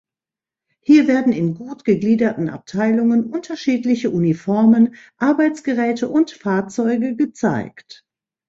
[0.79, 8.03] Hier werden in gut gegliederten Abteilungen unterschiedliche Uniformen, Arbeitsgeräte und Fahrzeuge gezeigt.